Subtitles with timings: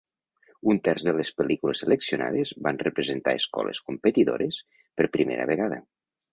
[0.71, 4.61] Un terç de les pel·lícules seleccionades van representar escoles competidores
[4.97, 5.83] per primera vegada.